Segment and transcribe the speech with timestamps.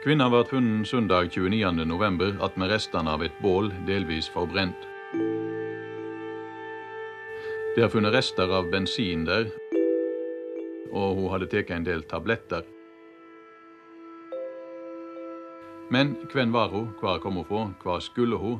[0.00, 2.38] Kvinna ble funnet søndag 29.11.
[2.40, 4.86] attmed restene av et bål delvis forbrent.
[7.74, 9.50] Det er funnet rester av bensin der,
[10.88, 12.64] og hun hadde tatt en del tabletter.
[15.92, 18.56] Men hvem var hun, hvor kom hun fra, hva skulle hun,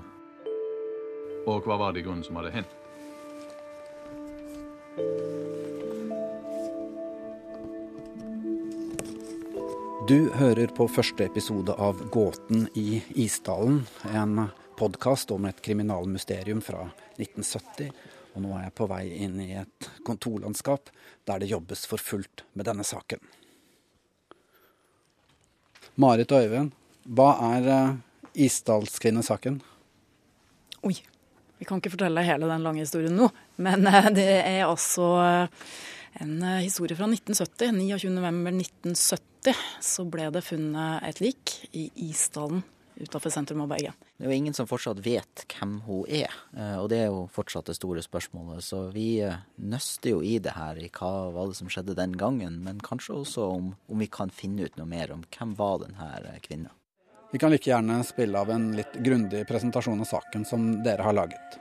[1.48, 2.76] og hva var det i grunnen som hadde hendt?
[10.10, 16.88] Du hører på første episode av Gåten i Isdalen, en podkast om et kriminalmysterium fra
[17.14, 17.92] 1970.
[18.34, 20.90] Og nå er jeg på vei inn i et kontorlandskap
[21.30, 23.22] der det jobbes for fullt med denne saken.
[25.94, 26.74] Marit og Øyvind,
[27.06, 27.94] hva er uh,
[28.34, 29.62] Isdalskvinnesaken?
[30.90, 30.96] Oi,
[31.62, 33.30] vi kan ikke fortelle hele den lange historien nå.
[33.62, 35.72] Men uh, det er altså uh,
[36.18, 37.70] en historie fra 1970.
[37.78, 42.64] 29.11.1970 så ble det funnet et lik i Isdalen
[43.00, 43.94] utenfor sentrum av Bergen.
[44.16, 47.22] Det er jo ingen som fortsatt vet hvem hun er, eh, og det er jo
[47.32, 48.64] fortsatt det store spørsmålet.
[48.64, 52.16] Så vi eh, nøster jo i det her, i hva var det som skjedde den
[52.20, 55.80] gangen, men kanskje også om, om vi kan finne ut noe mer om hvem var
[55.86, 56.74] denne eh, kvinna.
[57.30, 61.14] Vi kan like gjerne spille av en litt grundig presentasjon av saken som dere har
[61.14, 61.60] laget.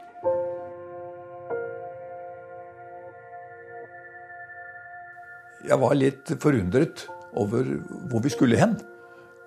[5.68, 7.08] Jeg var litt forundret
[7.40, 7.64] over
[8.10, 8.78] hvor vi skulle hen.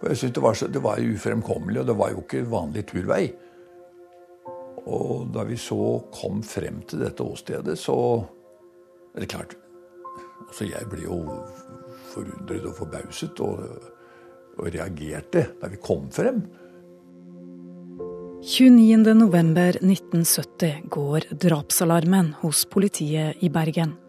[0.01, 2.87] For jeg syntes det, var så, det var ufremkommelig, og det var jo ikke vanlig
[2.91, 3.25] turvei.
[4.83, 7.97] Og da vi så kom frem til dette åstedet, så
[9.15, 9.57] det klart
[10.43, 11.17] Altså, jeg ble jo
[12.11, 13.63] forundret og forbauset og,
[14.59, 16.43] og reagerte da vi kom frem.
[18.43, 24.02] 29.11.1970 går drapsalarmen hos politiet i Bergen.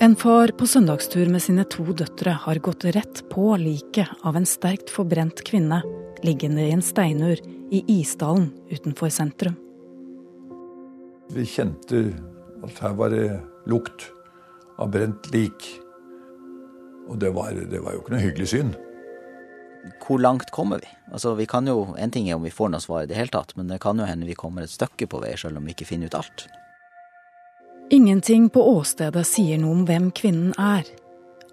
[0.00, 4.44] En far på søndagstur med sine to døtre har gått rett på liket av en
[4.44, 5.78] sterkt forbrent kvinne
[6.26, 7.40] liggende i en steinur
[7.72, 9.54] i Isdalen utenfor sentrum.
[11.32, 12.02] Vi kjente
[12.66, 14.10] at her var det lukt
[14.76, 15.64] av brent lik.
[17.08, 18.76] Og det var, det var jo ikke noe hyggelig syn.
[20.04, 20.92] Hvor langt kommer vi?
[21.08, 23.32] Altså, vi kan jo, En ting er om vi får noe svar i det hele
[23.32, 25.72] tatt, men det kan jo hende vi kommer et stykke på vei, selv om vi
[25.72, 26.48] ikke finner ut alt.
[27.90, 30.88] Ingenting på åstedet sier noe om hvem kvinnen er.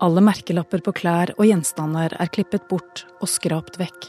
[0.02, 4.08] Alle merkelapper på klær og gjenstander er klippet bort og skrapt vekk.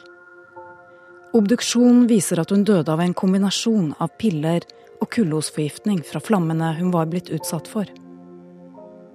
[1.37, 4.65] Obduksjon viser at hun døde av en kombinasjon av piller
[5.03, 7.93] og kullosforgiftning fra flammene hun var blitt utsatt for.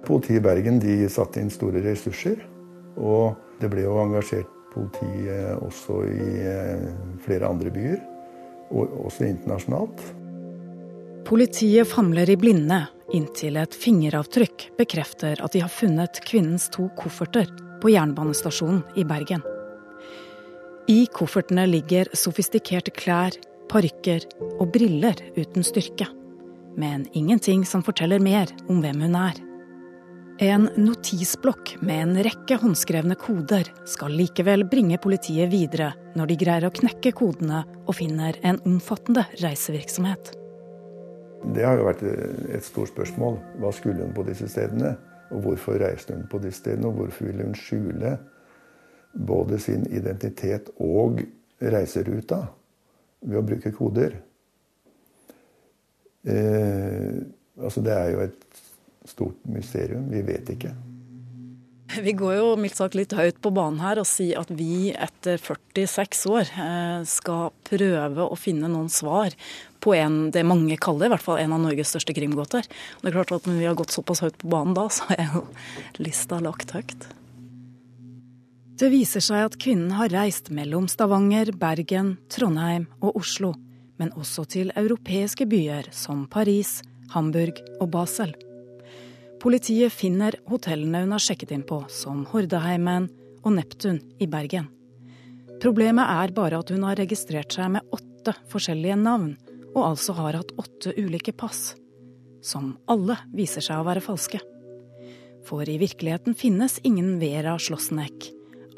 [0.06, 2.38] Politiet i Bergen de satte inn store ressurser.
[2.94, 5.26] Og det ble jo engasjert politi
[5.58, 6.88] også i eh,
[7.26, 8.00] flere andre byer,
[8.70, 10.02] og også internasjonalt.
[11.30, 12.80] Politiet famler i blinde
[13.14, 17.46] inntil et fingeravtrykk bekrefter at de har funnet kvinnens to kofferter
[17.78, 19.44] på jernbanestasjonen i Bergen.
[20.90, 23.38] I koffertene ligger sofistikerte klær,
[23.70, 24.26] parykker
[24.56, 26.08] og briller uten styrke.
[26.74, 29.38] Men ingenting som forteller mer om hvem hun er.
[30.42, 36.66] En notisblokk med en rekke håndskrevne koder skal likevel bringe politiet videre når de greier
[36.66, 40.39] å knekke kodene og finner en omfattende reisevirksomhet.
[41.40, 43.38] Det har jo vært et stort spørsmål.
[43.62, 44.94] Hva skulle hun på disse stedene?
[45.30, 46.90] Og hvorfor reiste hun på disse stedene?
[46.90, 48.16] Og hvorfor ville hun skjule
[49.14, 51.22] både sin identitet og
[51.60, 52.42] reiseruta
[53.22, 54.18] ved å bruke koder?
[56.28, 57.24] Eh,
[57.60, 58.62] altså det er jo et
[59.08, 60.10] stort mysterium.
[60.12, 60.74] Vi vet ikke.
[61.90, 65.40] Vi går jo mildt sagt litt høyt på banen her og sier at vi etter
[65.42, 69.34] 46 år eh, skal prøve å finne noen svar
[69.80, 72.66] på en det mange kaller i hvert fall en av Norges største krimgåter.
[73.00, 75.32] Det er klart at Når vi har gått såpass høyt på banen da, så er
[75.34, 75.46] jo
[75.98, 77.08] lista lagt høyt.
[78.80, 83.52] Det viser seg at kvinnen har reist mellom Stavanger, Bergen, Trondheim og Oslo,
[84.00, 86.78] men også til europeiske byer som Paris,
[87.12, 88.32] Hamburg og Basel.
[89.40, 93.10] Politiet finner hotellene hun har sjekket inn på, som Hordeheimen
[93.44, 94.68] og Neptun i Bergen.
[95.60, 99.34] Problemet er bare at hun har registrert seg med åtte forskjellige navn,
[99.74, 101.74] og altså har hatt åtte ulike pass.
[102.42, 104.40] Som alle viser seg å være falske.
[105.46, 108.30] For i virkeligheten finnes ingen Vera Slåssnek,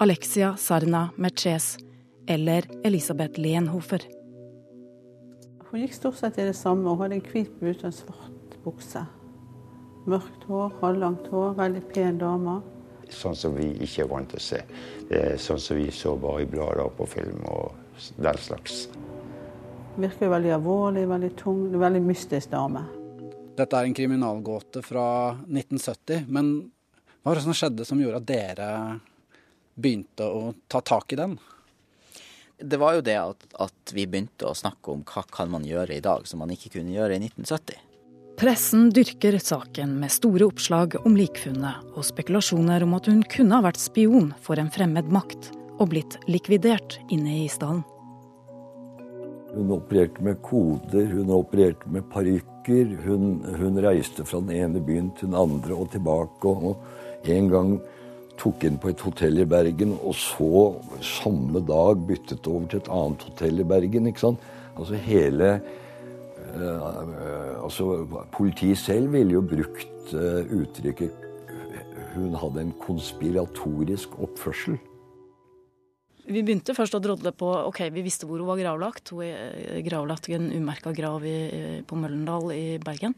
[0.02, 1.76] Alexia Sarna Merces
[2.30, 4.04] eller Elisabeth Lenhofer.
[5.70, 6.90] Hun gikk stort sett i det samme.
[6.90, 9.04] Hun hadde en hvit bute og en svart bukse.
[10.06, 12.58] Mørkt hår, halvlangt hår, veldig pen dame.
[13.12, 14.60] Sånn som vi ikke er vant til å se.
[15.08, 17.72] Det er sånn som vi så bare i blader og på film og
[18.16, 18.86] den slags.
[19.96, 21.64] Virker veldig alvorlig, veldig tung.
[21.76, 22.84] Veldig mystisk dame.
[23.56, 25.06] Dette er en kriminalgåte fra
[25.44, 26.52] 1970, men
[27.20, 28.68] hva var det som skjedde som gjorde at dere
[29.76, 31.36] begynte å ta tak i den?
[32.62, 35.98] Det var jo det at, at vi begynte å snakke om hva kan man gjøre
[35.98, 37.76] i dag som man ikke kunne gjøre i 1970.
[38.40, 43.66] Pressen dyrker saken med store oppslag om likfunnet og spekulasjoner om at hun kunne ha
[43.66, 47.84] vært spion for en fremmed makt og blitt likvidert inne i isdalen.
[49.52, 52.94] Hun opererte med koder, hun opererte med parykker.
[53.04, 56.48] Hun, hun, reiste fra den ene byen til den andre og tilbake.
[56.48, 57.74] Og en gang
[58.40, 60.72] tok inn på et hotell i Bergen, og så
[61.04, 64.06] samme dag byttet over til et annet hotell i Bergen.
[64.06, 64.46] ikke sant?
[64.78, 65.60] Altså hele
[66.56, 71.12] øh, altså Politiet selv ville jo brukt øh, uttrykket
[72.14, 74.78] hun hadde en konspiratorisk oppførsel.
[76.22, 79.10] Vi begynte først å drodle på ok, vi visste hvor hun var gravlagt.
[79.10, 83.16] Hun er gravlagt i en umerka grav i, på Møllendal i Bergen.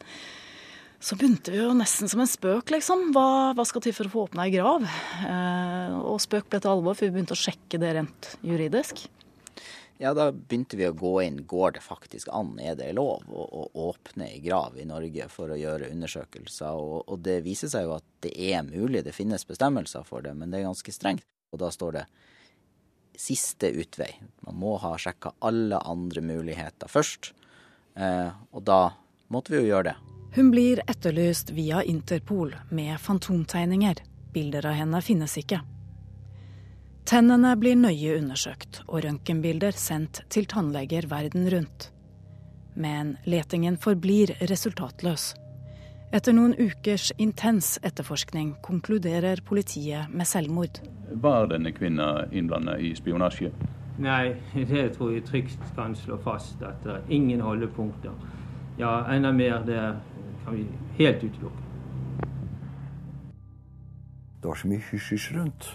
[1.05, 3.11] Så begynte vi jo nesten som en spøk, liksom.
[3.13, 4.87] Hva, hva skal til for å få åpna ei grav?
[5.29, 9.05] Eh, og spøk ble til alvor, for vi begynte å sjekke det rent juridisk.
[10.01, 11.43] Ja, da begynte vi å gå inn.
[11.51, 15.53] Går det faktisk an, er det lov å, å åpne ei grav i Norge for
[15.53, 16.81] å gjøre undersøkelser?
[16.81, 20.33] Og, og det viser seg jo at det er mulig, det finnes bestemmelser for det,
[20.33, 21.29] men det er ganske strengt.
[21.53, 22.07] Og da står det
[23.19, 24.11] siste utvei.
[24.47, 27.33] Man må ha sjekka alle andre muligheter først.
[27.97, 28.95] Eh, og da
[29.33, 29.97] måtte vi jo gjøre det.
[30.35, 34.03] Hun blir etterlyst via Interpol med fantomtegninger.
[34.35, 35.61] Bilder av henne finnes ikke.
[37.07, 41.91] Tennene blir nøye undersøkt og røntgenbilder sendt til tannleger verden rundt.
[42.75, 45.35] Men letingen forblir resultatløs.
[46.15, 50.79] Etter noen ukers intens etterforskning konkluderer politiet med selvmord.
[51.11, 53.51] Var denne kvinna innblanda i spionasje?
[53.99, 56.63] Nei, det tror jeg trygt kan slå fast.
[56.63, 58.15] At det er ingen holdepunkter.
[58.79, 59.83] Ja, enda mer, det
[60.45, 60.69] kan vi
[61.01, 61.67] helt utelukke.
[64.39, 65.71] Det var så mye hysj-hysj rundt.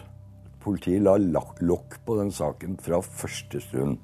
[0.64, 4.00] Politiet la lokk på den saken fra første stund.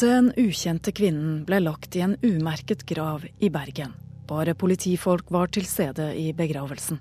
[0.00, 3.92] Den ukjente kvinnen ble lagt i en umerket grav i Bergen.
[4.30, 7.00] Bare politifolk var til stede i begravelsen.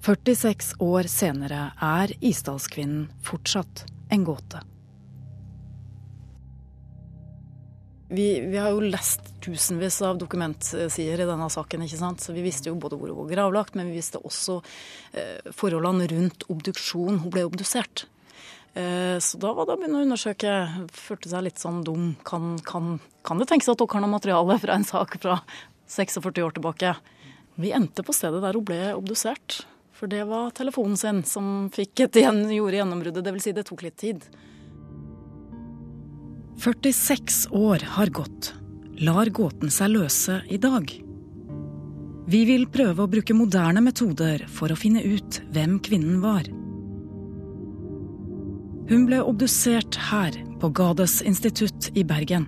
[0.00, 3.84] 46 år senere er Isdalskvinnen fortsatt
[4.14, 4.62] en gåte.
[8.10, 12.22] Vi, vi, har jo lest tusenvis av dokumentsider i denne saken, ikke sant?
[12.22, 14.56] så vi visste jo både hvor hun var gravlagt, men vi visste også
[15.14, 17.20] eh, forholdene rundt obduksjon.
[17.22, 18.08] Hun ble obdusert.
[18.74, 20.56] Eh, så da var det å begynne å undersøke.
[20.94, 22.12] Følte seg litt sånn dum.
[22.26, 22.96] Kan, kan,
[23.26, 25.38] kan det tenkes at dere har noe materiale fra en sak fra
[25.90, 26.94] 46 år tilbake.
[27.54, 29.64] Vi endte på stedet der hun ble obdusert.
[29.92, 33.26] For det var telefonen sin som fikk et igjen, gjorde gjennombruddet.
[33.26, 33.44] Dvs.
[33.44, 34.24] Si det tok litt tid.
[36.60, 38.54] 46 år har gått.
[39.00, 40.88] Lar gåten seg løse i dag?
[42.30, 46.46] Vi vil prøve å bruke moderne metoder for å finne ut hvem kvinnen var.
[48.90, 52.44] Hun ble obdusert her, på Gades institutt i Bergen.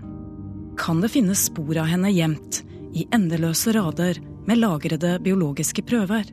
[0.77, 2.61] Kan det finnes spor av henne gjemt
[2.93, 6.29] i endeløse rader med lagrede biologiske prøver.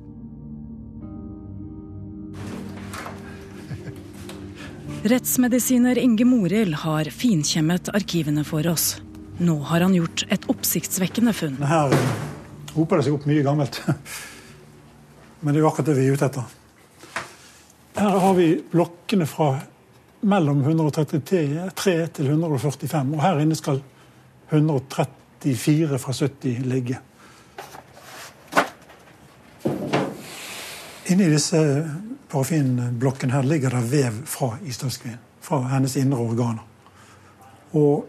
[5.09, 8.97] Rettsmedisiner Inge Morild har finkjemmet arkivene for oss.
[9.39, 11.55] Nå har han gjort et oppsiktsvekkende funn.
[11.63, 11.93] Her
[12.75, 13.79] hoper det seg opp mye gammelt.
[15.39, 16.57] Men det er jo akkurat det vi er ute etter.
[17.99, 19.53] Her har vi blokkene fra
[20.27, 21.39] mellom 133
[22.19, 23.79] til 145, og her inne skal
[24.51, 26.99] 130 94 fra 70 ligge.
[31.09, 31.59] Inni disse
[32.29, 35.19] parafinblokkene her ligger det vev fra Isdalskvinnen.
[35.41, 36.65] Fra hennes indre organer.
[37.71, 38.05] Og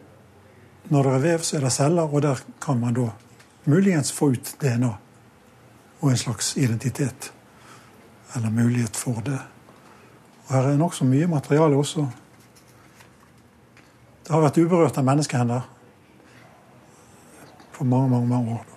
[0.90, 3.06] når det er vev, så er det celler, og der kan man da
[3.64, 4.90] muligens få ut DNA
[6.00, 7.32] og en slags identitet.
[8.36, 9.38] Eller mulighet for det.
[10.46, 12.06] Og her er nokså mye materiale også.
[14.26, 15.68] Det har vært uberørt av menneskehender
[17.80, 18.76] for mange, mange, mange år.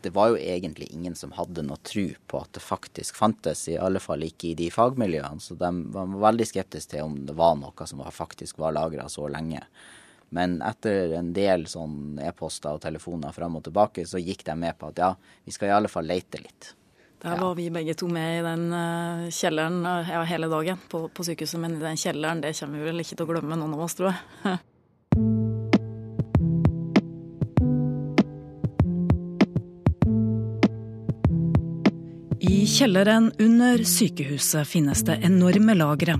[0.00, 3.76] Det var jo egentlig ingen som hadde noe tro på at det faktisk fantes, i
[3.76, 5.42] alle fall ikke i de fagmiljøene.
[5.42, 9.26] Så de var veldig skeptiske til om det var noe som faktisk var lagra så
[9.28, 9.60] lenge.
[10.32, 14.78] Men etter en del sånn e-poster og telefoner fram og tilbake, så gikk de med
[14.80, 15.12] på at ja,
[15.44, 16.72] vi skal i alle fall lete litt.
[17.18, 21.08] Der var vi begge to med i den uh, kjelleren uh, ja, hele dagen på,
[21.10, 23.74] på, sykehuset, men i den kjelleren, det kommer vi vel ikke til å glemme, noen
[23.74, 24.60] av oss, tror jeg.
[32.48, 36.14] I kjelleren under sykehuset finnes det enorme lagre.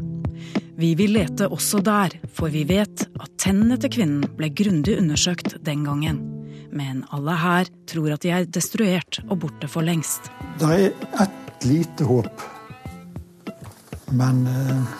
[0.76, 5.56] Vi vil lete også der, for vi vet at tennene til kvinnen ble grundig undersøkt
[5.64, 6.20] den gangen.
[6.68, 10.28] Men alle her tror at de er destruert og borte for lengst.
[10.60, 12.44] Det er ett lite håp,
[14.12, 14.94] men eh,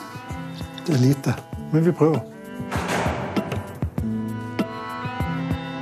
[0.87, 1.37] det er lite.
[1.75, 2.38] Men vi prøver.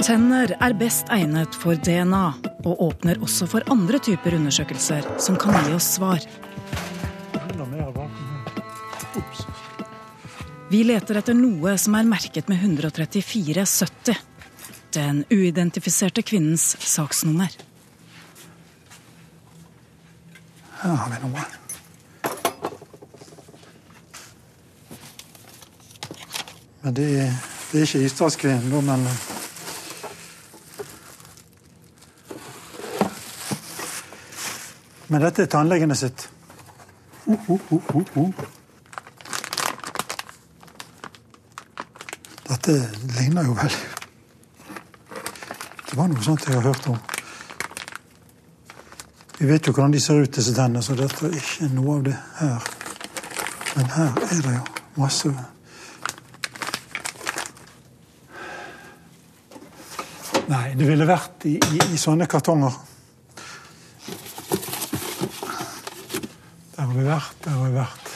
[0.04, 2.24] Tenner er best egnet for DNA,
[2.68, 6.24] og åpner også for andre typer undersøkelser som kan gi oss svar.
[10.68, 14.18] Vi leter etter noe som er merket med 13470.
[14.96, 17.54] Den uidentifiserte kvinnens saksnummer.
[20.82, 21.46] Her har vi noe.
[26.82, 27.32] Men det er,
[27.72, 29.08] det er ikke Isdalskvinnen, da, men
[35.08, 36.28] Men dette er tannlegene sitt.
[37.26, 38.46] Uh, uh, uh.
[42.46, 42.74] Dette
[43.18, 43.88] ligner jo veldig
[45.86, 46.98] Det var noe sånt jeg har hørt om.
[49.38, 52.02] Vi vet jo hvordan de ser ut, disse tennene, så dette er ikke noe av
[52.06, 52.66] det her.
[53.76, 54.64] Men her er det jo
[54.96, 55.34] masse
[60.46, 62.74] Nei, det ville vært i, i, i sånne kartonger.
[66.96, 68.12] Har vi vært, der har vi vært.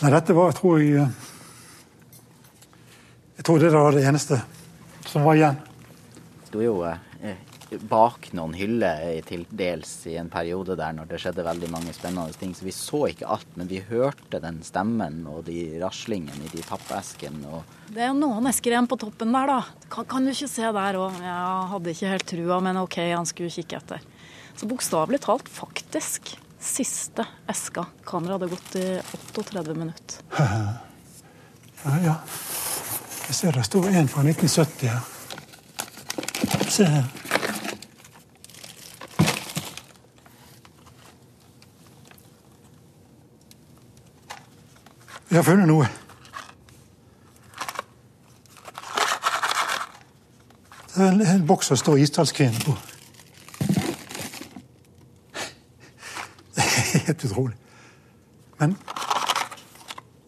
[0.00, 1.32] Nei, dette var, tror jeg eh,
[3.36, 4.38] Jeg tror det var det eneste
[5.06, 5.58] som var igjen.
[6.48, 7.36] sto jo eh,
[7.90, 12.32] bak noen hyller til dels i en periode der når det skjedde veldig mange spennende
[12.40, 12.54] ting.
[12.56, 16.64] Så vi så ikke alt, men vi hørte den stemmen og de raslingene i de
[16.64, 17.44] tappeskene.
[17.52, 19.60] Og Det er jo noen esker igjen på toppen der, da.
[19.92, 21.20] Kan, kan du ikke se der òg.
[21.20, 24.10] Jeg hadde ikke helt trua, men OK, han skulle kikke etter.
[24.56, 26.38] Så bokstavelig talt, faktisk.
[26.60, 27.86] Siste eska.
[28.04, 29.00] Kameraet hadde gått i
[29.34, 30.22] 38 minutter.
[31.84, 32.14] Ja, ja.
[33.26, 35.00] Jeg ser det står en fra 1970 her.
[36.68, 37.04] Se her.
[45.30, 45.88] Jeg har funnet noe.
[50.94, 52.76] Det er en, en boks som står Isdalskvinnen på.
[56.56, 56.64] Det
[57.05, 57.56] er helt utrolig.
[58.58, 58.76] Men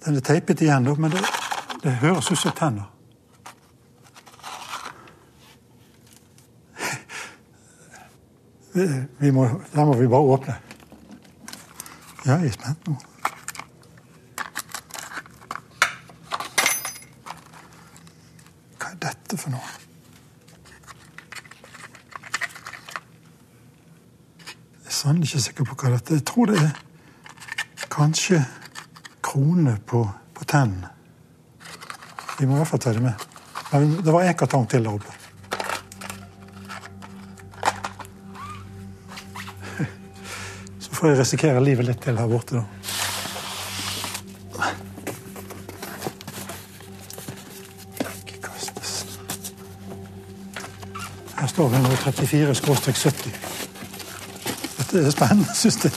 [0.04, 1.20] den er teipet igjen, da, men det,
[1.82, 2.88] det høres ut som tenner.
[9.18, 10.54] Vi- må, der må vi bare åpne.
[12.26, 12.94] Ja, jeg er spent nå.
[18.78, 19.74] Hva er dette for noe?
[24.84, 26.18] Jeg er sannelig ikke sikker på hva dette er.
[26.20, 26.72] Jeg tror det er
[27.88, 28.38] kanskje
[29.24, 30.02] krone på,
[30.36, 30.88] på tennene.
[32.38, 33.12] Vi må i hvert fall ta det med.
[33.72, 35.12] Men det var en kartong til der oppe.
[40.84, 42.64] Så får jeg risikere livet litt til her borte, da.
[51.38, 53.67] Her står 134-70.
[54.88, 55.92] Dette er spennende, syns jeg.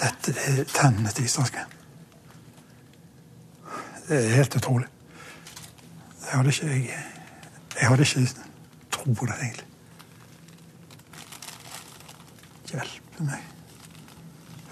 [0.00, 1.64] Dette er tennene til islandske.
[4.08, 4.86] Det er helt utrolig.
[6.22, 7.04] Jeg hadde ikke, jeg,
[7.80, 8.28] jeg hadde ikke
[8.92, 9.66] tro på det, egentlig.
[12.70, 13.44] Hjelpe meg.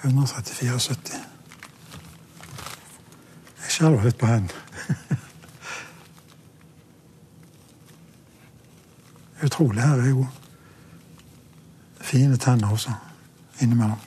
[0.04, 1.20] 134,70.
[3.60, 5.20] Jeg skjelver litt på hendene.
[9.54, 9.84] Utrolig.
[9.86, 10.26] Her er jo
[12.02, 12.90] fine tenner også
[13.62, 14.02] innimellom.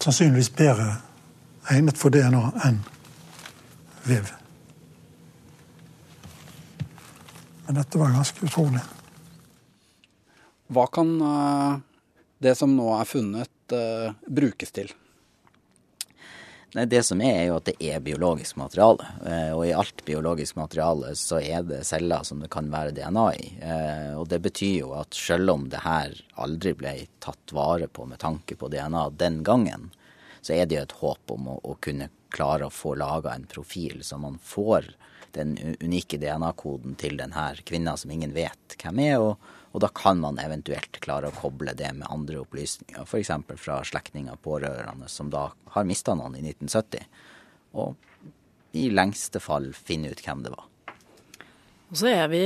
[0.00, 0.94] sannsynligvis bedre
[1.70, 2.78] egnet for DNA enn
[4.08, 4.30] vev.
[7.66, 8.80] Men dette var ganske utrolig.
[10.70, 11.76] Hva kan eh,
[12.42, 14.90] det som nå er funnet, eh, brukes til?
[16.74, 19.06] Nei, Det som er, er jo at det er biologisk materiale.
[19.26, 23.26] Eh, Og i alt biologisk materiale så er det celler som det kan være DNA
[23.34, 23.48] i.
[23.60, 28.06] Eh, Og det betyr jo at selv om det her aldri ble tatt vare på
[28.06, 29.90] med tanke på DNA den gangen,
[30.42, 33.44] så er det jo et håp om å, å kunne klare å få laga en
[33.50, 34.86] profil så man får
[35.34, 39.18] den unike DNA-koden til denne kvinna som ingen vet hvem er.
[39.18, 39.36] og
[39.70, 43.30] og da kan man eventuelt klare å koble det med andre opplysninger, f.eks.
[43.60, 47.06] fra slektninger og pårørende som da har mista noen i 1970.
[47.78, 47.94] Og
[48.74, 50.66] i lengste fall finne ut hvem det var.
[51.90, 52.38] Og så er vi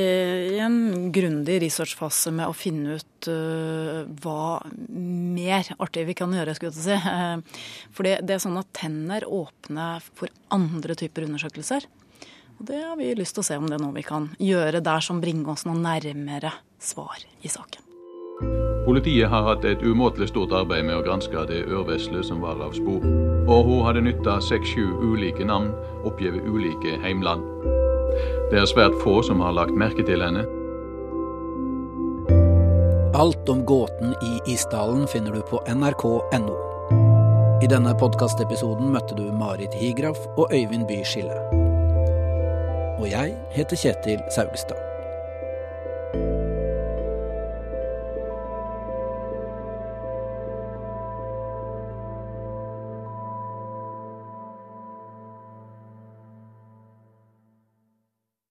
[0.54, 6.54] i en grundig researchfase med å finne ut uh, hva mer artig vi kan gjøre,
[6.56, 6.96] skulle jeg si.
[6.96, 11.84] Eh, For det, er sånn at tenner åpner for andre typer undersøkelser.
[12.58, 14.82] Og Det har vi lyst til å se om det er noe vi kan gjøre
[14.84, 17.82] der som bringer oss noe nærmere svar i saken.
[18.84, 22.74] Politiet har hatt et umåtelig stort arbeid med å granske det ørveslet som var av
[22.76, 23.00] spor.
[23.48, 25.70] Og hun hadde nytta seks-sju ulike navn,
[26.04, 27.44] oppgitt ulike heimland.
[28.52, 30.44] Det er svært få som har lagt merke til henne.
[33.14, 36.56] Alt om gåten i Isdalen finner du på nrk.no.
[37.64, 41.63] I denne podkastepisoden møtte du Marit Higraf og Øyvind By Skille.
[42.98, 44.93] Og jeg heter Kjetil Saugstad.